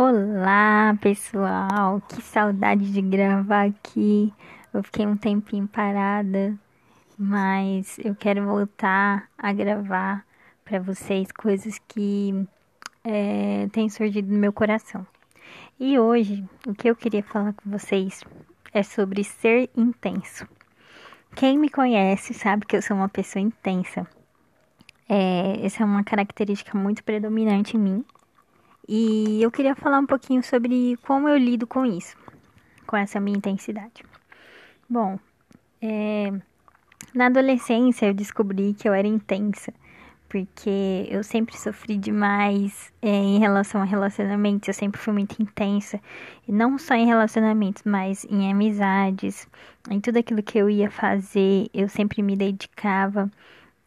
Olá, 0.00 0.96
pessoal! 1.00 2.00
Que 2.02 2.22
saudade 2.22 2.92
de 2.92 3.02
gravar 3.02 3.66
aqui. 3.66 4.32
Eu 4.72 4.80
fiquei 4.84 5.04
um 5.04 5.16
tempinho 5.16 5.66
parada, 5.66 6.56
mas 7.18 7.98
eu 7.98 8.14
quero 8.14 8.44
voltar 8.44 9.28
a 9.36 9.52
gravar 9.52 10.24
para 10.64 10.78
vocês 10.78 11.32
coisas 11.32 11.80
que 11.88 12.46
é, 13.02 13.66
têm 13.72 13.88
surgido 13.88 14.32
no 14.32 14.38
meu 14.38 14.52
coração. 14.52 15.04
E 15.80 15.98
hoje, 15.98 16.44
o 16.64 16.72
que 16.72 16.88
eu 16.88 16.94
queria 16.94 17.24
falar 17.24 17.52
com 17.54 17.68
vocês 17.68 18.22
é 18.72 18.84
sobre 18.84 19.24
ser 19.24 19.68
intenso. 19.76 20.46
Quem 21.34 21.58
me 21.58 21.68
conhece 21.68 22.32
sabe 22.34 22.66
que 22.66 22.76
eu 22.76 22.82
sou 22.82 22.96
uma 22.96 23.08
pessoa 23.08 23.42
intensa. 23.42 24.06
É, 25.08 25.58
essa 25.66 25.82
é 25.82 25.84
uma 25.84 26.04
característica 26.04 26.78
muito 26.78 27.02
predominante 27.02 27.76
em 27.76 27.80
mim 27.80 28.04
e 28.88 29.42
eu 29.42 29.50
queria 29.50 29.74
falar 29.74 29.98
um 29.98 30.06
pouquinho 30.06 30.42
sobre 30.42 30.96
como 31.06 31.28
eu 31.28 31.36
lido 31.36 31.66
com 31.66 31.84
isso, 31.84 32.16
com 32.86 32.96
essa 32.96 33.20
minha 33.20 33.36
intensidade. 33.36 34.02
Bom, 34.88 35.18
é, 35.82 36.32
na 37.14 37.26
adolescência 37.26 38.06
eu 38.06 38.14
descobri 38.14 38.72
que 38.72 38.88
eu 38.88 38.94
era 38.94 39.06
intensa, 39.06 39.72
porque 40.28 41.06
eu 41.10 41.22
sempre 41.22 41.56
sofri 41.56 41.96
demais 41.96 42.92
é, 43.02 43.08
em 43.08 43.38
relação 43.38 43.80
a 43.82 43.84
relacionamentos, 43.84 44.68
eu 44.68 44.74
sempre 44.74 45.00
fui 45.00 45.12
muito 45.12 45.40
intensa, 45.42 46.00
e 46.46 46.52
não 46.52 46.78
só 46.78 46.94
em 46.94 47.06
relacionamentos, 47.06 47.82
mas 47.84 48.24
em 48.24 48.50
amizades, 48.50 49.46
em 49.90 50.00
tudo 50.00 50.18
aquilo 50.18 50.42
que 50.42 50.58
eu 50.58 50.68
ia 50.70 50.90
fazer, 50.90 51.68
eu 51.74 51.88
sempre 51.88 52.22
me 52.22 52.36
dedicava 52.36 53.30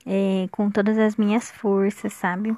é, 0.06 0.48
com 0.52 0.70
todas 0.70 0.98
as 0.98 1.16
minhas 1.16 1.52
forças, 1.52 2.14
sabe? 2.14 2.56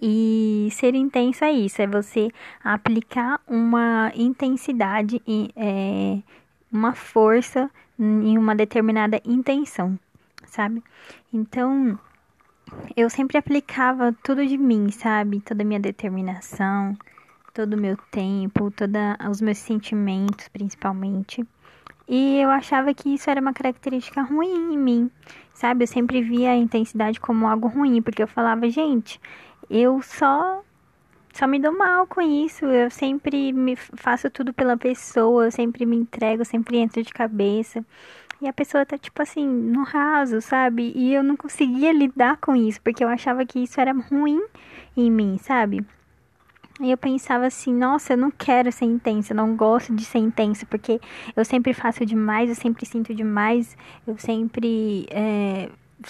E 0.00 0.68
ser 0.72 0.94
intenso 0.94 1.44
é 1.44 1.52
isso, 1.52 1.80
é 1.80 1.86
você 1.86 2.28
aplicar 2.62 3.40
uma 3.46 4.10
intensidade 4.14 5.22
e 5.26 5.50
é, 5.54 6.18
uma 6.72 6.92
força 6.92 7.70
em 7.98 8.36
uma 8.36 8.54
determinada 8.54 9.20
intenção, 9.24 9.96
sabe? 10.44 10.82
Então, 11.32 11.98
eu 12.96 13.08
sempre 13.08 13.38
aplicava 13.38 14.12
tudo 14.24 14.44
de 14.44 14.58
mim, 14.58 14.90
sabe? 14.90 15.40
Toda 15.40 15.62
a 15.62 15.66
minha 15.66 15.78
determinação, 15.78 16.96
todo 17.54 17.74
o 17.74 17.80
meu 17.80 17.96
tempo, 18.10 18.70
todos 18.70 18.96
os 19.30 19.40
meus 19.40 19.58
sentimentos, 19.58 20.48
principalmente. 20.48 21.46
E 22.08 22.38
eu 22.40 22.50
achava 22.50 22.92
que 22.92 23.14
isso 23.14 23.30
era 23.30 23.40
uma 23.40 23.52
característica 23.52 24.22
ruim 24.22 24.74
em 24.74 24.78
mim, 24.78 25.10
sabe? 25.54 25.84
Eu 25.84 25.88
sempre 25.88 26.22
via 26.22 26.50
a 26.50 26.56
intensidade 26.56 27.20
como 27.20 27.46
algo 27.46 27.68
ruim, 27.68 28.02
porque 28.02 28.22
eu 28.22 28.28
falava, 28.28 28.68
gente, 28.68 29.20
eu 29.70 30.00
só 30.02 30.62
só 31.32 31.46
me 31.46 31.58
dou 31.58 31.76
mal 31.76 32.06
com 32.06 32.20
isso. 32.20 32.66
Eu 32.66 32.90
sempre 32.90 33.52
me 33.52 33.74
faço 33.76 34.30
tudo 34.30 34.52
pela 34.52 34.76
pessoa, 34.76 35.46
eu 35.46 35.50
sempre 35.50 35.86
me 35.86 35.96
entrego, 35.96 36.44
sempre 36.44 36.78
entro 36.78 37.02
de 37.02 37.12
cabeça. 37.12 37.84
E 38.40 38.48
a 38.48 38.52
pessoa 38.52 38.84
tá 38.84 38.98
tipo 38.98 39.22
assim, 39.22 39.46
no 39.46 39.82
raso, 39.84 40.40
sabe? 40.40 40.92
E 40.96 41.14
eu 41.14 41.22
não 41.22 41.36
conseguia 41.36 41.92
lidar 41.92 42.38
com 42.38 42.56
isso, 42.56 42.80
porque 42.82 43.04
eu 43.04 43.08
achava 43.08 43.46
que 43.46 43.60
isso 43.60 43.80
era 43.80 43.92
ruim 43.92 44.42
em 44.96 45.10
mim, 45.10 45.38
sabe? 45.38 45.86
E 46.80 46.90
eu 46.90 46.98
pensava 46.98 47.46
assim, 47.46 47.72
nossa, 47.72 48.14
eu 48.14 48.16
não 48.16 48.30
quero 48.30 48.72
ser 48.72 48.86
intensa, 48.86 49.32
eu 49.32 49.36
não 49.36 49.54
gosto 49.54 49.94
de 49.94 50.04
ser 50.04 50.18
intensa, 50.18 50.66
porque 50.66 51.00
eu 51.36 51.44
sempre 51.44 51.72
faço 51.72 52.04
demais, 52.04 52.48
eu 52.48 52.56
sempre 52.56 52.84
sinto 52.84 53.14
demais, 53.14 53.76
eu 54.06 54.18
sempre 54.18 55.06
é, 55.10 55.68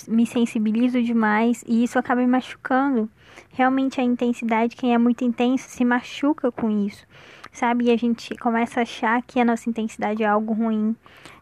me 0.09 0.27
sensibilizo 0.27 1.03
demais 1.03 1.65
e 1.67 1.85
isso 1.85 1.99
acaba 1.99 2.21
me 2.21 2.27
machucando. 2.27 3.09
Realmente 3.51 4.01
a 4.01 4.05
intensidade, 4.05 4.77
quem 4.77 4.95
é 4.95 4.99
muito 4.99 5.25
intenso 5.25 5.69
se 5.69 5.85
machuca 5.85 6.51
com 6.51 6.71
isso, 6.87 7.07
sabe? 7.53 7.87
E 7.87 7.91
a 7.91 7.97
gente 7.97 8.35
começa 8.37 8.81
a 8.81 8.83
achar 8.83 9.23
que 9.23 9.41
a 9.41 9.45
nossa 9.45 9.69
intensidade 9.69 10.23
é 10.23 10.27
algo 10.27 10.53
ruim, 10.53 10.97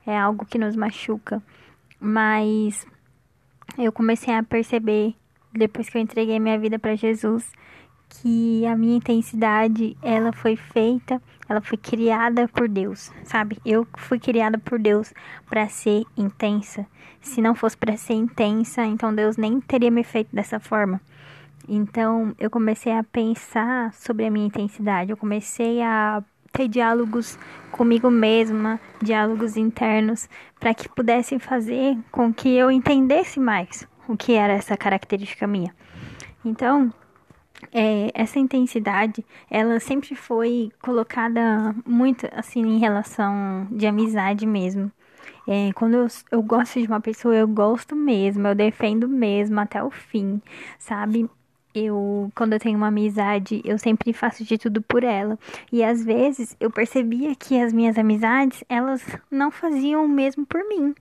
é 0.07 0.17
algo 0.17 0.45
que 0.47 0.59
nos 0.59 0.77
machuca. 0.77 1.43
Mas 2.01 2.87
eu 3.79 3.93
comecei 3.93 4.35
a 4.35 4.43
perceber 4.43 5.15
depois 5.53 5.89
que 5.89 5.99
eu 5.99 6.03
entreguei 6.03 6.39
minha 6.39 6.59
vida 6.59 6.79
para 6.79 6.95
Jesus 6.95 7.51
que 8.11 8.67
a 8.67 8.77
minha 8.77 8.97
intensidade, 8.97 9.97
ela 10.03 10.33
foi 10.33 10.57
feita, 10.57 11.23
ela 11.51 11.61
foi 11.61 11.77
criada 11.77 12.47
por 12.47 12.69
Deus, 12.69 13.11
sabe? 13.25 13.59
Eu 13.67 13.85
fui 13.97 14.21
criada 14.21 14.57
por 14.57 14.79
Deus 14.79 15.13
para 15.49 15.69
ser 15.69 16.05
intensa. 16.17 16.87
Se 17.21 17.43
não 17.43 17.57
fosse 17.57 17.77
para 17.77 17.97
ser 17.97 18.15
intensa, 18.15 18.85
então 18.85 19.13
Deus 19.13 19.37
nem 19.37 19.61
teria 19.61 19.91
me 19.91 20.05
feito 20.05 20.29
dessa 20.33 20.61
forma. 20.61 21.01
Então, 21.69 22.35
eu 22.39 22.49
comecei 22.49 22.93
a 22.93 23.03
pensar 23.03 23.93
sobre 23.95 24.27
a 24.27 24.31
minha 24.31 24.47
intensidade. 24.47 25.11
Eu 25.11 25.17
comecei 25.17 25.83
a 25.83 26.23
ter 26.53 26.69
diálogos 26.69 27.37
comigo 27.73 28.09
mesma, 28.11 28.81
diálogos 29.03 29.57
internos, 29.57 30.29
para 30.59 30.73
que 30.73 30.89
pudessem 30.89 31.41
fazer 31.41 31.99
com 32.13 32.33
que 32.33 32.49
eu 32.49 32.71
entendesse 32.71 33.41
mais 33.41 33.87
o 34.07 34.17
que 34.17 34.35
era 34.35 34.53
essa 34.53 34.77
característica 34.77 35.49
minha. 35.49 35.75
Então, 36.45 36.93
é, 37.73 38.11
essa 38.15 38.39
intensidade, 38.39 39.25
ela 39.51 39.79
sempre 39.81 40.15
foi 40.15 40.71
colocada 40.81 41.75
muito 41.87 42.29
assim 42.33 42.61
em 42.61 42.79
relação 42.79 43.67
de 43.71 43.87
amizade 43.87 44.47
mesmo. 44.47 44.91
É, 45.47 45.73
quando 45.73 45.95
eu, 45.95 46.07
eu 46.31 46.43
gosto 46.43 46.81
de 46.81 46.87
uma 46.87 47.01
pessoa, 47.01 47.35
eu 47.35 47.49
gosto 47.49 47.97
mesmo, 47.97 48.47
eu 48.47 48.55
defendo 48.55 49.09
mesmo 49.09 49.59
até 49.61 49.83
o 49.83 49.91
fim, 49.91 50.41
sabe? 50.79 51.29
Eu, 51.75 52.31
quando 52.35 52.53
eu 52.53 52.59
tenho 52.61 52.77
uma 52.77 52.89
amizade, 52.89 53.63
eu 53.65 53.79
sempre 53.79 54.13
faço 54.13 54.45
de 54.45 54.59
tudo 54.59 54.83
por 54.83 55.05
ela. 55.05 55.39
E 55.73 55.85
às 55.85 56.05
vezes 56.05 56.57
eu 56.59 56.71
percebia 56.71 57.35
que 57.37 57.61
as 57.61 57.73
minhas 57.73 57.97
amizades, 57.97 58.65
elas 58.69 59.05
não 59.31 59.51
faziam 59.51 60.05
o 60.05 60.09
mesmo 60.09 60.45
por 60.45 60.67
mim. 60.69 60.95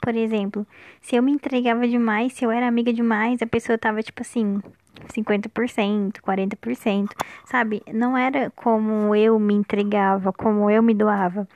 Por 0.00 0.14
exemplo, 0.14 0.66
se 1.00 1.16
eu 1.16 1.22
me 1.22 1.32
entregava 1.32 1.86
demais, 1.86 2.32
se 2.32 2.44
eu 2.44 2.50
era 2.50 2.66
amiga 2.66 2.92
demais, 2.92 3.42
a 3.42 3.46
pessoa 3.46 3.76
tava 3.76 4.02
tipo 4.02 4.22
assim, 4.22 4.60
50%, 5.06 6.20
40%, 6.20 7.08
sabe? 7.44 7.82
Não 7.92 8.16
era 8.16 8.50
como 8.56 9.14
eu 9.14 9.38
me 9.38 9.54
entregava, 9.54 10.32
como 10.32 10.70
eu 10.70 10.82
me 10.82 10.94
doava. 10.94 11.48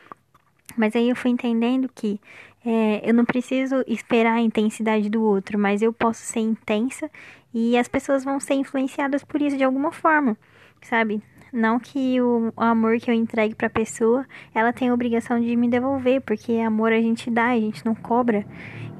Mas 0.76 0.96
aí 0.96 1.08
eu 1.08 1.16
fui 1.16 1.30
entendendo 1.30 1.90
que 1.94 2.20
é, 2.64 3.08
eu 3.08 3.12
não 3.12 3.24
preciso 3.24 3.84
esperar 3.86 4.34
a 4.34 4.40
intensidade 4.40 5.10
do 5.10 5.22
outro, 5.22 5.58
mas 5.58 5.82
eu 5.82 5.92
posso 5.92 6.20
ser 6.22 6.40
intensa 6.40 7.10
e 7.52 7.76
as 7.76 7.88
pessoas 7.88 8.24
vão 8.24 8.40
ser 8.40 8.54
influenciadas 8.54 9.24
por 9.24 9.42
isso 9.42 9.56
de 9.56 9.64
alguma 9.64 9.92
forma, 9.92 10.36
sabe? 10.80 11.22
Não 11.52 11.78
que 11.78 12.18
o, 12.20 12.50
amor 12.56 12.98
que 12.98 13.10
eu 13.10 13.14
entregue 13.14 13.54
para 13.54 13.66
a 13.66 13.70
pessoa, 13.70 14.24
ela 14.54 14.72
tem 14.72 14.88
a 14.88 14.94
obrigação 14.94 15.38
de 15.38 15.54
me 15.54 15.68
devolver, 15.68 16.22
porque 16.22 16.54
amor 16.54 16.92
a 16.92 17.00
gente 17.00 17.30
dá, 17.30 17.48
a 17.48 17.60
gente 17.60 17.84
não 17.84 17.94
cobra. 17.94 18.46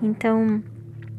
Então, 0.03 0.63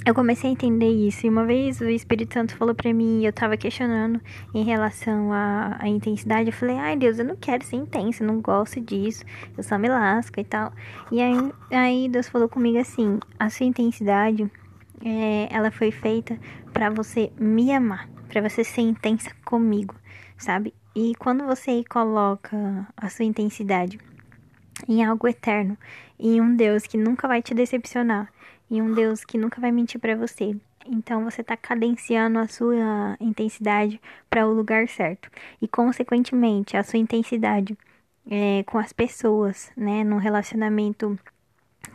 eu 0.06 0.14
comecei 0.14 0.50
a 0.50 0.54
entender 0.54 0.90
isso. 0.90 1.26
E 1.26 1.30
uma 1.30 1.46
vez 1.46 1.80
o 1.80 1.86
Espírito 1.86 2.34
Santo 2.34 2.56
falou 2.56 2.76
para 2.76 2.94
mim, 2.94 3.22
e 3.22 3.26
eu 3.26 3.34
tava 3.34 3.56
questionando 3.56 4.20
em 4.54 4.64
relação 4.64 5.32
à, 5.32 5.78
à, 5.80 5.88
intensidade. 5.88 6.50
Eu 6.50 6.54
falei, 6.54 6.78
ai 6.78 6.98
Deus, 6.98 7.20
eu 7.20 7.26
não 7.26 7.36
quero 7.36 7.64
ser 7.64 7.78
intensa, 7.78 8.24
eu 8.24 8.28
não 8.28 8.42
gosto 8.42 8.82
disso, 8.82 9.24
eu 9.58 9.64
só 9.64 9.78
me 9.78 9.88
lasco 9.88 10.40
e 10.40 10.44
tal. 10.44 10.74
E 11.12 11.22
aí, 11.22 11.54
aí 11.72 12.10
Deus 12.10 12.28
falou 12.28 12.50
comigo 12.50 12.78
assim: 12.78 13.20
a 13.40 13.50
sua 13.50 13.66
intensidade, 13.66 14.50
é, 15.04 15.48
ela 15.50 15.72
foi 15.72 15.92
feita 15.92 16.38
para 16.74 16.90
você 16.90 17.32
me 17.40 17.72
amar, 17.72 18.10
para 18.28 18.42
você 18.42 18.64
ser 18.64 18.82
intensa 18.82 19.32
comigo, 19.46 19.96
sabe? 20.38 20.74
E 20.96 21.16
quando 21.16 21.46
você 21.46 21.84
coloca 21.90 22.88
a 22.96 23.10
sua 23.10 23.26
intensidade 23.26 23.98
em 24.88 25.04
algo 25.04 25.28
eterno, 25.28 25.78
em 26.20 26.42
um 26.42 26.56
Deus 26.56 26.86
que 26.88 26.98
nunca 26.98 27.28
vai 27.28 27.42
te 27.42 27.54
decepcionar, 27.54 28.32
em 28.70 28.82
um 28.82 28.94
Deus 28.94 29.24
que 29.24 29.38
nunca 29.38 29.60
vai 29.60 29.72
mentir 29.72 30.00
para 30.00 30.16
você. 30.16 30.56
Então 30.86 31.24
você 31.24 31.42
está 31.42 31.56
cadenciando 31.56 32.40
a 32.40 32.48
sua 32.48 33.18
intensidade 33.20 34.02
para 34.30 34.46
o 34.46 34.54
lugar 34.54 34.88
certo 34.88 35.30
e, 35.62 35.68
consequentemente, 35.68 36.76
a 36.76 36.84
sua 36.84 37.00
intensidade 37.00 37.78
é, 38.30 38.64
com 38.64 38.78
as 38.78 38.92
pessoas, 38.92 39.72
né, 39.76 40.04
no 40.04 40.18
relacionamento 40.18 41.18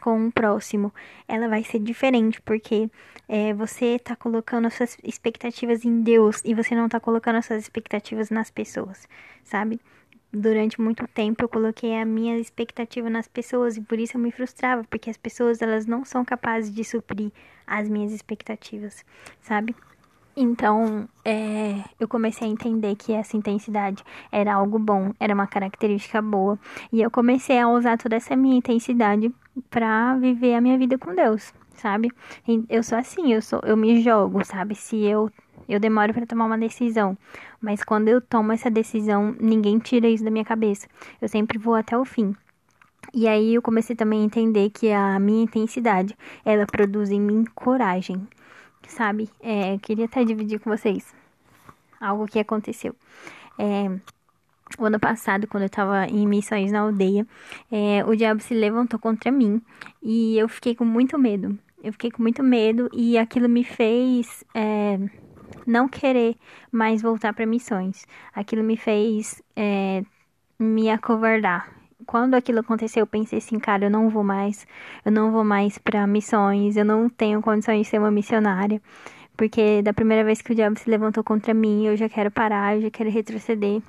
com 0.01 0.27
o 0.27 0.33
próximo, 0.33 0.93
ela 1.27 1.49
vai 1.49 1.65
ser 1.65 1.79
diferente 1.81 2.41
porque 2.43 2.91
é, 3.29 3.53
você 3.53 3.97
está 3.97 4.15
colocando 4.15 4.67
as 4.67 4.75
suas 4.75 4.97
expectativas 5.03 5.85
em 5.85 6.03
Deus 6.03 6.43
e 6.45 6.55
você 6.55 6.75
não 6.75 6.87
está 6.87 7.01
colocando 7.01 7.37
as 7.37 7.47
suas 7.47 7.63
expectativas 7.63 8.31
nas 8.31 8.51
pessoas, 8.51 9.09
sabe? 9.45 9.81
Durante 10.33 10.81
muito 10.81 11.07
tempo 11.09 11.43
eu 11.43 11.49
coloquei 11.49 11.97
a 11.97 12.05
minha 12.05 12.39
expectativa 12.39 13.09
nas 13.09 13.29
pessoas 13.29 13.77
e 13.77 13.81
por 13.81 13.99
isso 13.99 14.17
eu 14.17 14.21
me 14.21 14.31
frustrava, 14.31 14.85
porque 14.85 15.11
as 15.11 15.17
pessoas 15.17 15.63
elas 15.63 15.87
não 15.87 16.05
são 16.05 16.25
capazes 16.25 16.73
de 16.75 16.85
suprir 16.85 17.33
as 17.67 17.89
minhas 17.89 18.13
expectativas, 18.13 19.05
sabe? 19.41 19.75
Então, 20.41 21.09
é, 21.25 21.83
eu 21.99 22.07
comecei 22.07 22.47
a 22.47 22.51
entender 22.51 22.95
que 22.95 23.13
essa 23.13 23.37
intensidade 23.37 24.05
era 24.31 24.55
algo 24.55 24.79
bom, 24.79 25.13
era 25.19 25.35
uma 25.35 25.49
característica 25.49 26.23
boa, 26.23 26.57
e 26.93 27.03
eu 27.03 27.11
comecei 27.11 27.59
a 27.59 27.69
usar 27.69 27.99
toda 27.99 28.15
essa 28.15 28.37
minha 28.37 28.57
intensidade 28.57 29.35
para 29.69 30.15
viver 30.17 30.55
a 30.55 30.61
minha 30.61 30.79
vida 30.79 30.97
com 30.97 31.13
Deus, 31.13 31.53
sabe? 31.75 32.13
Eu 32.69 32.85
sou 32.85 32.97
assim, 32.97 33.33
eu 33.33 33.43
sou, 33.43 33.61
eu 33.65 33.77
me 33.77 34.01
jogo, 34.01 34.45
sabe? 34.45 34.77
Se 34.77 34.97
eu 35.05 35.29
Eu 35.69 35.79
demoro 35.79 36.15
para 36.15 36.27
tomar 36.27 36.47
uma 36.47 36.59
decisão, 36.59 37.17
mas 37.61 37.85
quando 37.85 38.09
eu 38.09 38.21
tomo 38.21 38.53
essa 38.53 38.71
decisão, 38.71 39.37
ninguém 39.39 39.79
tira 39.79 40.09
isso 40.09 40.25
da 40.25 40.31
minha 40.31 40.45
cabeça. 40.45 40.89
Eu 41.21 41.29
sempre 41.29 41.59
vou 41.59 41.75
até 41.75 41.97
o 41.97 42.05
fim. 42.05 42.35
E 43.13 43.27
aí 43.27 43.55
eu 43.55 43.63
comecei 43.63 43.97
também 43.97 44.23
a 44.23 44.25
entender 44.25 44.71
que 44.71 44.91
a 44.93 45.19
minha 45.19 45.45
intensidade, 45.45 46.17
ela 46.45 46.67
produz 46.67 47.11
em 47.11 47.21
mim 47.21 47.45
coragem, 47.55 48.27
sabe? 48.87 49.29
É, 49.41 49.79
queria 49.79 50.07
até 50.07 50.25
dividir 50.25 50.59
com 50.61 50.71
vocês 50.71 51.15
algo 52.01 52.27
que 52.27 52.39
aconteceu. 52.39 52.95
É, 53.59 53.91
o 54.79 54.85
ano 54.85 55.01
passado, 55.01 55.47
quando 55.47 55.63
eu 55.63 55.71
tava 55.71 56.07
em 56.07 56.27
missões 56.27 56.71
na 56.71 56.81
aldeia, 56.81 57.27
é, 57.71 58.05
o 58.05 58.15
diabo 58.15 58.41
se 58.41 58.55
levantou 58.55 58.99
contra 58.99 59.31
mim 59.31 59.63
e 60.03 60.39
eu 60.39 60.49
fiquei 60.49 60.75
com 60.75 60.85
muito 60.85 61.19
medo. 61.19 61.59
Eu 61.83 61.93
fiquei 61.93 62.11
com 62.11 62.23
muito 62.23 62.43
medo 62.43 62.91
e 62.93 63.17
aquilo 63.17 63.49
me 63.49 63.65
fez 63.65 64.45
é, 64.55 64.99
não 65.67 65.89
querer 65.89 66.37
mais 66.71 67.03
voltar 67.03 67.33
para 67.35 67.47
missões. 67.47 68.07
Aquilo 68.35 68.63
me 68.63 68.77
fez 68.77 69.43
é, 69.57 70.03
me 70.59 70.91
acovardar. 70.91 71.71
Quando 72.07 72.35
aquilo 72.35 72.61
aconteceu, 72.61 73.01
eu 73.03 73.07
pensei 73.07 73.39
assim, 73.39 73.59
cara, 73.59 73.87
eu 73.87 73.91
não 73.91 74.09
vou 74.09 74.25
mais, 74.25 74.67
eu 75.05 75.13
não 75.13 75.31
vou 75.31 75.45
mais 75.45 75.79
para 75.79 76.07
missões, 76.07 76.77
eu 76.77 76.85
não 76.85 77.09
tenho 77.09 77.43
condições 77.43 77.83
de 77.83 77.89
ser 77.89 77.99
uma 77.99 78.11
missionária. 78.11 78.81
Porque 79.37 79.83
da 79.83 79.93
primeira 79.93 80.25
vez 80.25 80.43
que 80.43 80.53
o 80.53 80.55
diabo 80.55 80.79
se 80.79 80.91
levantou 80.91 81.23
contra 81.23 81.55
mim, 81.55 81.87
eu 81.87 81.97
já 81.97 82.09
quero 82.09 82.31
parar, 82.31 82.77
eu 82.77 82.83
já 82.83 82.91
quero 82.91 83.11
retroceder. 83.11 83.83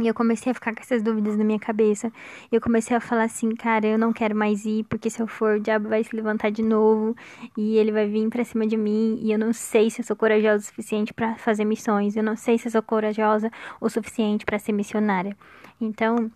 E 0.00 0.06
eu 0.06 0.14
comecei 0.14 0.50
a 0.52 0.54
ficar 0.54 0.74
com 0.74 0.80
essas 0.80 1.02
dúvidas 1.02 1.36
na 1.36 1.44
minha 1.44 1.58
cabeça. 1.58 2.12
Eu 2.50 2.60
comecei 2.60 2.96
a 2.96 3.00
falar 3.00 3.24
assim, 3.24 3.54
cara, 3.54 3.86
eu 3.86 3.98
não 3.98 4.12
quero 4.12 4.34
mais 4.34 4.64
ir, 4.64 4.84
porque 4.84 5.08
se 5.08 5.20
eu 5.20 5.26
for, 5.26 5.56
o 5.56 5.60
diabo 5.60 5.88
vai 5.88 6.04
se 6.04 6.14
levantar 6.14 6.50
de 6.50 6.62
novo 6.62 7.16
e 7.56 7.76
ele 7.76 7.92
vai 7.92 8.06
vir 8.06 8.28
pra 8.28 8.44
cima 8.44 8.66
de 8.66 8.76
mim. 8.76 9.18
E 9.22 9.32
eu 9.32 9.38
não 9.38 9.52
sei 9.52 9.90
se 9.90 10.00
eu 10.00 10.04
sou 10.04 10.16
corajosa 10.16 10.64
o 10.64 10.66
suficiente 10.66 11.14
para 11.14 11.36
fazer 11.36 11.64
missões. 11.64 12.16
Eu 12.16 12.22
não 12.22 12.36
sei 12.36 12.58
se 12.58 12.68
eu 12.68 12.72
sou 12.72 12.82
corajosa 12.82 13.50
o 13.80 13.88
suficiente 13.88 14.44
para 14.44 14.58
ser 14.58 14.72
missionária. 14.72 15.36
Então, 15.80 16.30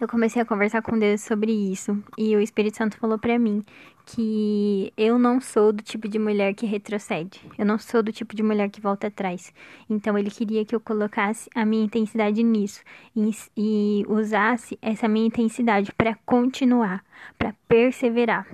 eu 0.00 0.08
comecei 0.08 0.40
a 0.40 0.46
conversar 0.46 0.80
com 0.80 0.98
Deus 0.98 1.20
sobre 1.20 1.52
isso 1.52 2.02
e 2.16 2.34
o 2.34 2.40
Espírito 2.40 2.78
Santo 2.78 2.96
falou 2.96 3.18
para 3.18 3.38
mim 3.38 3.62
que 4.06 4.92
eu 4.96 5.18
não 5.18 5.40
sou 5.40 5.72
do 5.72 5.82
tipo 5.82 6.08
de 6.08 6.18
mulher 6.18 6.54
que 6.54 6.64
retrocede. 6.64 7.40
Eu 7.58 7.66
não 7.66 7.78
sou 7.78 8.02
do 8.02 8.10
tipo 8.10 8.34
de 8.34 8.42
mulher 8.42 8.70
que 8.70 8.80
volta 8.80 9.08
atrás. 9.08 9.52
Então 9.88 10.16
ele 10.16 10.30
queria 10.30 10.64
que 10.64 10.74
eu 10.74 10.80
colocasse 10.80 11.50
a 11.54 11.66
minha 11.66 11.84
intensidade 11.84 12.42
nisso 12.42 12.82
e, 13.14 13.30
e 13.56 14.04
usasse 14.08 14.78
essa 14.80 15.06
minha 15.06 15.26
intensidade 15.26 15.92
para 15.92 16.14
continuar, 16.24 17.04
para 17.38 17.54
perseverar. 17.68 18.46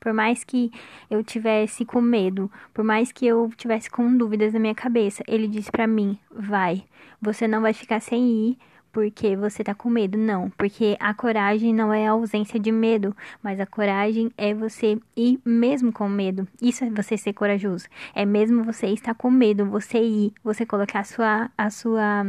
Por 0.00 0.12
mais 0.14 0.42
que 0.42 0.70
eu 1.10 1.22
tivesse 1.22 1.84
com 1.84 2.00
medo, 2.00 2.50
por 2.72 2.82
mais 2.82 3.12
que 3.12 3.26
eu 3.26 3.50
tivesse 3.56 3.90
com 3.90 4.16
dúvidas 4.16 4.54
na 4.54 4.58
minha 4.58 4.74
cabeça, 4.74 5.22
ele 5.28 5.48
disse 5.48 5.70
para 5.70 5.86
mim: 5.86 6.18
"Vai. 6.30 6.84
Você 7.20 7.46
não 7.46 7.60
vai 7.60 7.74
ficar 7.74 8.00
sem 8.00 8.24
ir." 8.28 8.58
Porque 8.96 9.36
você 9.36 9.62
tá 9.62 9.74
com 9.74 9.90
medo. 9.90 10.16
Não, 10.16 10.48
porque 10.56 10.96
a 10.98 11.12
coragem 11.12 11.74
não 11.74 11.92
é 11.92 12.08
a 12.08 12.12
ausência 12.12 12.58
de 12.58 12.72
medo, 12.72 13.14
mas 13.42 13.60
a 13.60 13.66
coragem 13.66 14.32
é 14.38 14.54
você 14.54 14.98
ir 15.14 15.38
mesmo 15.44 15.92
com 15.92 16.08
medo. 16.08 16.48
Isso 16.62 16.82
é 16.82 16.88
você 16.88 17.18
ser 17.18 17.34
corajoso. 17.34 17.86
É 18.14 18.24
mesmo 18.24 18.64
você 18.64 18.86
estar 18.86 19.12
com 19.14 19.30
medo, 19.30 19.66
você 19.66 19.98
ir, 19.98 20.32
você 20.42 20.64
colocar 20.64 21.00
a 21.00 21.04
sua 21.04 21.50
a 21.58 21.68
sua 21.68 22.24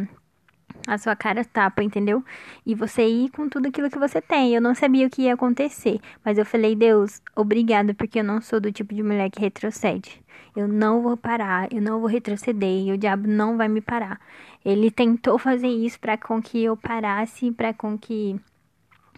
a 0.88 0.98
sua 0.98 1.16
cara 1.16 1.44
tapa, 1.44 1.84
entendeu? 1.84 2.24
E 2.66 2.74
você 2.74 3.06
ir 3.06 3.30
com 3.30 3.50
tudo 3.50 3.68
aquilo 3.68 3.89
que 3.89 4.00
você 4.00 4.22
tem. 4.22 4.56
Eu 4.56 4.62
não 4.62 4.74
sabia 4.74 5.06
o 5.06 5.10
que 5.10 5.24
ia 5.24 5.34
acontecer, 5.34 6.00
mas 6.24 6.38
eu 6.38 6.45
falei, 6.45 6.75
Deus, 6.75 7.22
obrigada, 7.36 7.94
porque 7.94 8.19
eu 8.19 8.24
não 8.24 8.42
sou 8.42 8.62
do 8.62 8.72
tipo 8.72 8.95
de 8.95 9.04
mulher 9.04 9.30
que 9.30 9.42
retrocede. 9.42 10.24
Eu 10.56 10.68
não 10.68 11.01
vou 11.01 11.18
parar, 11.18 11.72
eu 11.72 11.81
não 11.81 12.00
vou 12.00 12.10
retroceder, 12.10 12.88
e 12.88 12.92
o 12.92 12.98
diabo 12.98 13.28
não 13.28 13.57
vai 13.57 13.68
me 13.68 13.81
parar. 13.81 14.19
Ele 14.66 14.89
tentou 14.89 15.38
fazer 15.38 15.68
isso 15.68 16.00
para 16.00 16.18
com 16.18 16.42
que 16.42 16.63
eu 16.63 16.75
parasse, 16.75 17.51
para 17.51 17.74
com 17.74 17.98
que 17.98 18.40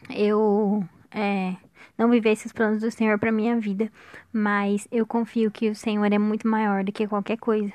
eu 0.10 0.84
é, 1.12 1.56
não 1.98 2.10
vivesse 2.10 2.48
os 2.48 2.54
planos 2.54 2.82
do 2.82 2.92
Senhor 2.92 3.18
para 3.20 3.32
minha 3.32 3.60
vida, 3.60 3.92
mas 4.34 4.88
eu 4.92 5.06
confio 5.06 5.52
que 5.52 5.70
o 5.70 5.76
Senhor 5.76 6.12
é 6.12 6.18
muito 6.18 6.48
maior 6.48 6.84
do 6.84 6.92
que 6.92 7.08
qualquer 7.08 7.38
coisa. 7.38 7.74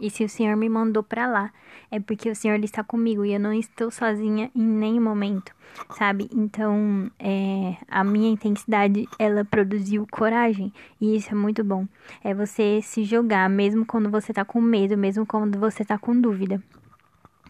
E 0.00 0.08
se 0.10 0.24
o 0.24 0.28
Senhor 0.28 0.56
me 0.56 0.68
mandou 0.68 1.02
para 1.02 1.26
lá, 1.26 1.52
é 1.90 2.00
porque 2.00 2.30
o 2.30 2.34
Senhor 2.34 2.58
está 2.64 2.82
comigo 2.82 3.24
e 3.24 3.34
eu 3.34 3.40
não 3.40 3.52
estou 3.52 3.90
sozinha 3.90 4.50
em 4.54 4.62
nenhum 4.62 5.02
momento, 5.02 5.54
sabe? 5.90 6.28
Então, 6.32 7.10
é, 7.18 7.76
a 7.88 8.02
minha 8.02 8.30
intensidade, 8.30 9.08
ela 9.18 9.44
produziu 9.44 10.06
coragem 10.10 10.72
e 11.00 11.16
isso 11.16 11.32
é 11.32 11.34
muito 11.34 11.62
bom. 11.62 11.86
É 12.24 12.32
você 12.32 12.80
se 12.82 13.04
jogar, 13.04 13.50
mesmo 13.50 13.84
quando 13.84 14.08
você 14.08 14.32
tá 14.32 14.44
com 14.44 14.60
medo, 14.60 14.96
mesmo 14.96 15.26
quando 15.26 15.58
você 15.58 15.84
tá 15.84 15.98
com 15.98 16.18
dúvida. 16.18 16.62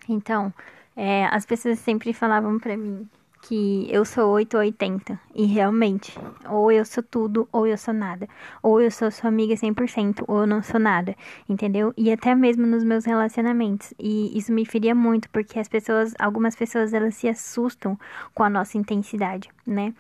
Então, 0.09 0.53
é, 0.97 1.27
as 1.27 1.47
pessoas 1.47 1.79
sempre 1.79 2.13
falavam 2.13 2.59
para 2.59 2.77
mim 2.77 3.09
que 3.43 3.87
eu 3.91 4.05
sou 4.05 4.31
8 4.31 4.55
ou 4.55 4.61
80. 4.61 5.19
E 5.35 5.47
realmente, 5.47 6.19
ou 6.49 6.71
eu 6.71 6.85
sou 6.85 7.03
tudo 7.03 7.49
ou 7.53 7.67
eu 7.67 7.77
sou 7.77 7.95
nada. 7.95 8.29
Ou 8.63 8.81
eu 8.81 8.91
sou 8.91 9.11
sua 9.11 9.29
amiga 9.29 9.55
100% 9.55 10.25
ou 10.27 10.41
eu 10.41 10.47
não 10.47 10.63
sou 10.63 10.79
nada, 10.79 11.17
entendeu? 11.49 11.93
E 11.97 12.13
até 12.13 12.35
mesmo 12.35 12.67
nos 12.67 12.85
meus 12.85 13.05
relacionamentos. 13.05 13.95
E 13.99 14.37
isso 14.37 14.53
me 14.53 14.65
feria 14.65 14.95
muito 14.95 15.29
porque 15.31 15.59
as 15.59 15.69
pessoas, 15.69 16.15
algumas 16.19 16.55
pessoas 16.55 16.93
elas 16.93 17.15
se 17.15 17.29
assustam 17.29 17.99
com 18.35 18.43
a 18.43 18.51
nossa 18.51 18.77
intensidade, 18.77 19.49
né? 19.67 19.95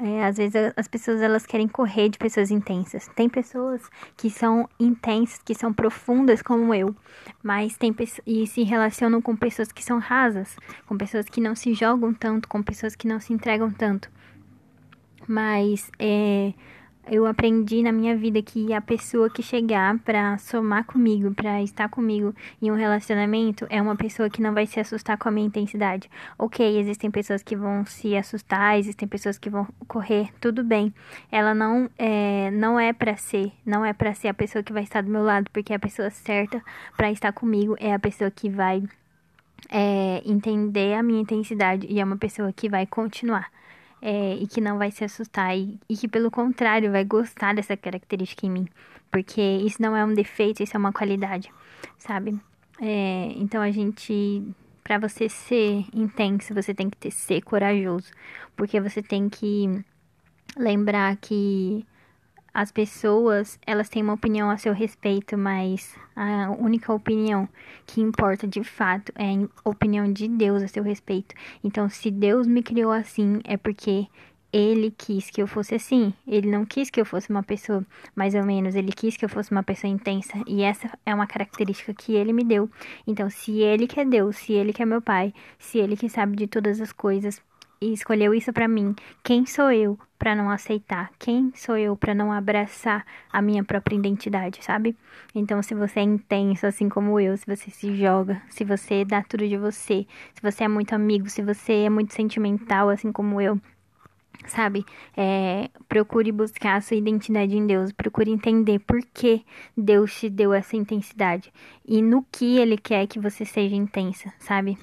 É, 0.00 0.26
às 0.26 0.36
vezes 0.36 0.54
as 0.76 0.86
pessoas 0.86 1.22
elas 1.22 1.46
querem 1.46 1.66
correr 1.66 2.08
de 2.08 2.18
pessoas 2.18 2.50
intensas. 2.50 3.08
Tem 3.14 3.28
pessoas 3.28 3.82
que 4.16 4.28
são 4.28 4.68
intensas, 4.78 5.40
que 5.44 5.54
são 5.54 5.72
profundas 5.72 6.42
como 6.42 6.74
eu, 6.74 6.94
mas 7.42 7.76
tem 7.76 7.94
e 8.26 8.46
se 8.46 8.62
relacionam 8.62 9.22
com 9.22 9.34
pessoas 9.34 9.72
que 9.72 9.82
são 9.82 9.98
rasas, 9.98 10.56
com 10.86 10.98
pessoas 10.98 11.26
que 11.26 11.40
não 11.40 11.54
se 11.54 11.72
jogam 11.72 12.12
tanto, 12.12 12.48
com 12.48 12.62
pessoas 12.62 12.94
que 12.94 13.08
não 13.08 13.18
se 13.18 13.32
entregam 13.32 13.70
tanto. 13.70 14.10
Mas 15.26 15.90
é, 15.98 16.52
eu 17.08 17.24
aprendi 17.24 17.82
na 17.82 17.92
minha 17.92 18.16
vida 18.16 18.42
que 18.42 18.72
a 18.72 18.80
pessoa 18.80 19.30
que 19.30 19.42
chegar 19.42 19.96
para 20.00 20.36
somar 20.38 20.84
comigo, 20.84 21.32
para 21.32 21.62
estar 21.62 21.88
comigo 21.88 22.34
em 22.60 22.70
um 22.70 22.74
relacionamento, 22.74 23.66
é 23.70 23.80
uma 23.80 23.94
pessoa 23.94 24.28
que 24.28 24.42
não 24.42 24.52
vai 24.52 24.66
se 24.66 24.80
assustar 24.80 25.16
com 25.16 25.28
a 25.28 25.32
minha 25.32 25.46
intensidade. 25.46 26.10
Ok, 26.36 26.78
existem 26.78 27.10
pessoas 27.10 27.42
que 27.42 27.54
vão 27.54 27.86
se 27.86 28.16
assustar, 28.16 28.78
existem 28.78 29.06
pessoas 29.06 29.38
que 29.38 29.48
vão 29.48 29.66
correr, 29.86 30.32
tudo 30.40 30.64
bem. 30.64 30.92
Ela 31.30 31.54
não 31.54 31.88
é, 31.96 32.50
não 32.50 32.78
é 32.78 32.92
para 32.92 33.16
ser, 33.16 33.52
não 33.64 33.84
é 33.84 33.92
para 33.92 34.12
ser 34.12 34.28
a 34.28 34.34
pessoa 34.34 34.62
que 34.62 34.72
vai 34.72 34.82
estar 34.82 35.02
do 35.02 35.10
meu 35.10 35.22
lado, 35.22 35.48
porque 35.52 35.72
a 35.72 35.78
pessoa 35.78 36.10
certa 36.10 36.60
para 36.96 37.10
estar 37.12 37.32
comigo 37.32 37.76
é 37.78 37.94
a 37.94 37.98
pessoa 37.98 38.30
que 38.30 38.50
vai 38.50 38.82
é, 39.70 40.22
entender 40.24 40.94
a 40.94 41.02
minha 41.02 41.20
intensidade 41.20 41.86
e 41.88 42.00
é 42.00 42.04
uma 42.04 42.16
pessoa 42.16 42.52
que 42.52 42.68
vai 42.68 42.84
continuar 42.84 43.50
é, 44.00 44.34
e 44.34 44.46
que 44.46 44.60
não 44.60 44.78
vai 44.78 44.90
se 44.90 45.04
assustar 45.04 45.56
e, 45.56 45.78
e 45.88 45.96
que, 45.96 46.08
pelo 46.08 46.30
contrário, 46.30 46.92
vai 46.92 47.04
gostar 47.04 47.54
dessa 47.54 47.76
característica 47.76 48.46
em 48.46 48.50
mim, 48.50 48.68
porque 49.10 49.40
isso 49.40 49.80
não 49.80 49.96
é 49.96 50.04
um 50.04 50.14
defeito, 50.14 50.62
isso 50.62 50.76
é 50.76 50.78
uma 50.78 50.92
qualidade, 50.92 51.50
sabe? 51.98 52.38
É, 52.80 53.32
então 53.36 53.62
a 53.62 53.70
gente, 53.70 54.42
para 54.84 54.98
você 54.98 55.28
ser 55.28 55.84
intenso, 55.94 56.54
você 56.54 56.74
tem 56.74 56.90
que 56.90 56.96
ter, 56.96 57.10
ser 57.10 57.42
corajoso, 57.42 58.10
porque 58.54 58.80
você 58.80 59.02
tem 59.02 59.28
que 59.28 59.84
lembrar 60.56 61.16
que 61.16 61.86
as 62.56 62.72
pessoas, 62.72 63.58
elas 63.66 63.90
têm 63.90 64.02
uma 64.02 64.14
opinião 64.14 64.48
a 64.48 64.56
seu 64.56 64.72
respeito, 64.72 65.36
mas 65.36 65.94
a 66.16 66.50
única 66.58 66.90
opinião 66.90 67.46
que 67.84 68.00
importa 68.00 68.46
de 68.46 68.64
fato 68.64 69.12
é 69.14 69.34
a 69.62 69.68
opinião 69.68 70.10
de 70.10 70.26
Deus 70.26 70.62
a 70.62 70.68
seu 70.68 70.82
respeito. 70.82 71.34
Então, 71.62 71.86
se 71.90 72.10
Deus 72.10 72.46
me 72.46 72.62
criou 72.62 72.92
assim, 72.92 73.40
é 73.44 73.58
porque 73.58 74.06
ele 74.50 74.90
quis 74.96 75.28
que 75.28 75.42
eu 75.42 75.46
fosse 75.46 75.74
assim. 75.74 76.14
Ele 76.26 76.50
não 76.50 76.64
quis 76.64 76.88
que 76.88 76.98
eu 76.98 77.04
fosse 77.04 77.28
uma 77.28 77.42
pessoa 77.42 77.84
mais 78.14 78.34
ou 78.34 78.42
menos, 78.42 78.74
ele 78.74 78.90
quis 78.90 79.18
que 79.18 79.26
eu 79.26 79.28
fosse 79.28 79.50
uma 79.50 79.62
pessoa 79.62 79.92
intensa. 79.92 80.42
E 80.46 80.62
essa 80.62 80.90
é 81.04 81.14
uma 81.14 81.26
característica 81.26 81.92
que 81.92 82.14
ele 82.14 82.32
me 82.32 82.42
deu. 82.42 82.70
Então, 83.06 83.28
se 83.28 83.60
ele 83.60 83.86
que 83.86 84.00
é 84.00 84.04
Deus, 84.06 84.34
se 84.34 84.54
ele 84.54 84.72
que 84.72 84.82
é 84.82 84.86
meu 84.86 85.02
pai, 85.02 85.34
se 85.58 85.76
ele 85.76 85.94
que 85.94 86.08
sabe 86.08 86.34
de 86.36 86.46
todas 86.46 86.80
as 86.80 86.90
coisas, 86.90 87.38
e 87.80 87.92
escolheu 87.92 88.34
isso 88.34 88.52
para 88.52 88.66
mim, 88.66 88.94
quem 89.22 89.44
sou 89.44 89.70
eu 89.70 89.98
para 90.18 90.34
não 90.34 90.50
aceitar? 90.50 91.10
Quem 91.18 91.52
sou 91.54 91.76
eu 91.76 91.96
para 91.96 92.14
não 92.14 92.32
abraçar 92.32 93.04
a 93.30 93.42
minha 93.42 93.62
própria 93.62 93.96
identidade, 93.96 94.64
sabe? 94.64 94.96
Então, 95.34 95.62
se 95.62 95.74
você 95.74 96.00
é 96.00 96.02
intenso 96.02 96.66
assim 96.66 96.88
como 96.88 97.20
eu, 97.20 97.36
se 97.36 97.44
você 97.46 97.70
se 97.70 97.94
joga, 97.96 98.40
se 98.48 98.64
você 98.64 99.04
dá 99.04 99.22
tudo 99.22 99.46
de 99.46 99.56
você, 99.56 100.06
se 100.34 100.42
você 100.42 100.64
é 100.64 100.68
muito 100.68 100.94
amigo, 100.94 101.28
se 101.28 101.42
você 101.42 101.84
é 101.84 101.90
muito 101.90 102.14
sentimental 102.14 102.88
assim 102.88 103.12
como 103.12 103.40
eu, 103.40 103.60
sabe? 104.46 104.84
É, 105.16 105.68
procure 105.88 106.32
buscar 106.32 106.76
a 106.76 106.80
sua 106.80 106.96
identidade 106.96 107.56
em 107.56 107.66
Deus, 107.66 107.92
procure 107.92 108.30
entender 108.30 108.78
por 108.80 109.00
que 109.12 109.44
Deus 109.76 110.18
te 110.18 110.30
deu 110.30 110.52
essa 110.52 110.76
intensidade 110.76 111.52
e 111.86 112.00
no 112.00 112.22
que 112.32 112.58
Ele 112.58 112.76
quer 112.76 113.06
que 113.06 113.18
você 113.18 113.44
seja 113.44 113.76
intensa, 113.76 114.32
sabe? 114.38 114.78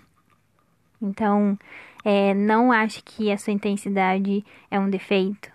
Então, 1.02 1.58
é, 2.04 2.34
não 2.34 2.72
ache 2.72 3.02
que 3.02 3.32
a 3.32 3.38
sua 3.38 3.54
intensidade 3.54 4.46
é 4.70 4.80
um 4.80 4.90
defeito, 4.90 5.50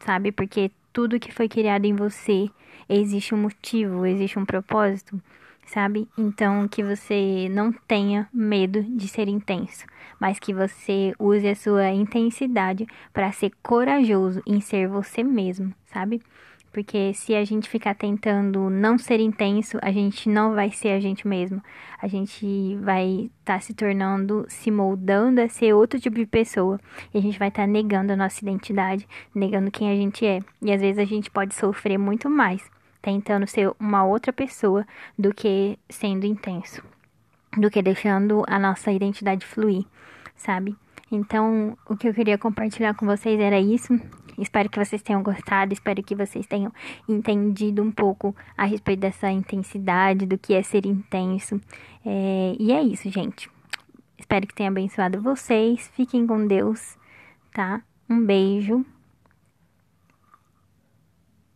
sabe? 0.00 0.30
Porque 0.32 0.70
tudo 0.92 1.18
que 1.18 1.32
foi 1.32 1.48
criado 1.48 1.84
em 1.84 1.94
você 1.94 2.48
existe 2.88 3.34
um 3.34 3.38
motivo, 3.38 4.06
existe 4.06 4.38
um 4.38 4.44
propósito. 4.44 5.20
sabe? 5.66 6.06
Então, 6.16 6.68
que 6.68 6.82
você 6.82 7.48
não 7.50 7.72
tenha 7.72 8.28
medo 8.32 8.82
de 8.82 9.08
ser 9.08 9.28
intenso, 9.28 9.86
mas 10.20 10.38
que 10.38 10.52
você 10.52 11.14
use 11.18 11.48
a 11.48 11.54
sua 11.54 11.90
intensidade 11.90 12.86
para 13.12 13.32
ser 13.32 13.50
corajoso 13.62 14.42
em 14.46 14.60
ser 14.60 14.88
você 14.88 15.22
mesmo, 15.22 15.74
sabe? 15.86 16.20
Porque 16.74 17.14
se 17.14 17.36
a 17.36 17.44
gente 17.44 17.70
ficar 17.70 17.94
tentando 17.94 18.68
não 18.68 18.98
ser 18.98 19.20
intenso, 19.20 19.78
a 19.80 19.92
gente 19.92 20.28
não 20.28 20.56
vai 20.56 20.72
ser 20.72 20.88
a 20.88 20.98
gente 20.98 21.26
mesmo. 21.26 21.62
A 22.02 22.08
gente 22.08 22.76
vai 22.82 23.30
estar 23.38 23.54
tá 23.54 23.60
se 23.60 23.72
tornando, 23.72 24.44
se 24.48 24.72
moldando 24.72 25.40
a 25.40 25.48
ser 25.48 25.72
outro 25.72 26.00
tipo 26.00 26.16
de 26.16 26.26
pessoa. 26.26 26.80
E 27.14 27.18
a 27.18 27.20
gente 27.20 27.38
vai 27.38 27.46
estar 27.46 27.62
tá 27.62 27.68
negando 27.68 28.12
a 28.12 28.16
nossa 28.16 28.40
identidade, 28.42 29.06
negando 29.32 29.70
quem 29.70 29.88
a 29.88 29.94
gente 29.94 30.26
é. 30.26 30.40
E 30.60 30.72
às 30.72 30.80
vezes 30.80 30.98
a 30.98 31.04
gente 31.04 31.30
pode 31.30 31.54
sofrer 31.54 31.96
muito 31.96 32.28
mais 32.28 32.68
tentando 33.00 33.46
ser 33.46 33.70
uma 33.78 34.04
outra 34.04 34.32
pessoa 34.32 34.84
do 35.16 35.32
que 35.32 35.78
sendo 35.88 36.26
intenso, 36.26 36.82
do 37.56 37.70
que 37.70 37.82
deixando 37.82 38.42
a 38.48 38.58
nossa 38.58 38.90
identidade 38.90 39.46
fluir, 39.46 39.84
sabe? 40.34 40.74
Então, 41.12 41.78
o 41.86 41.96
que 41.96 42.08
eu 42.08 42.14
queria 42.14 42.36
compartilhar 42.36 42.94
com 42.94 43.06
vocês 43.06 43.38
era 43.38 43.60
isso. 43.60 43.92
Espero 44.38 44.68
que 44.68 44.78
vocês 44.78 45.02
tenham 45.02 45.22
gostado, 45.22 45.72
espero 45.72 46.02
que 46.02 46.14
vocês 46.14 46.46
tenham 46.46 46.72
entendido 47.08 47.82
um 47.82 47.90
pouco 47.90 48.34
a 48.56 48.64
respeito 48.64 49.00
dessa 49.00 49.30
intensidade, 49.30 50.26
do 50.26 50.38
que 50.38 50.54
é 50.54 50.62
ser 50.62 50.86
intenso. 50.86 51.60
É, 52.04 52.56
e 52.58 52.72
é 52.72 52.82
isso, 52.82 53.10
gente. 53.10 53.50
Espero 54.18 54.46
que 54.46 54.54
tenha 54.54 54.70
abençoado 54.70 55.20
vocês. 55.20 55.90
Fiquem 55.94 56.26
com 56.26 56.46
Deus, 56.46 56.96
tá? 57.52 57.82
Um 58.08 58.24
beijo 58.24 58.84